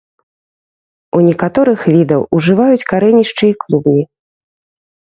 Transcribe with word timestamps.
У 1.17 1.21
некаторых 1.27 1.79
відаў 1.95 2.21
ужываюць 2.39 2.87
карэнішчы 2.95 3.45
і 3.53 3.55
клубні. 3.63 4.03